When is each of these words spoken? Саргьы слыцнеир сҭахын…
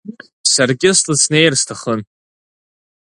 Саргьы 0.53 0.91
слыцнеир 0.99 1.53
сҭахын… 1.61 2.01